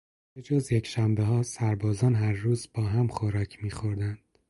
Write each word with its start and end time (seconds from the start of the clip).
به 0.33 0.41
جز 0.41 0.71
یکشنبهها 0.71 1.43
سربازان 1.43 2.15
هر 2.15 2.31
روز 2.33 2.69
با 2.73 2.83
هم 2.83 3.07
خوراک 3.07 3.63
میخوردند. 3.63 4.19